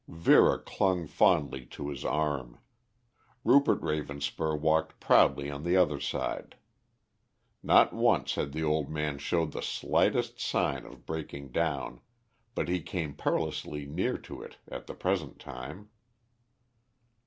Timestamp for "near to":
13.85-14.41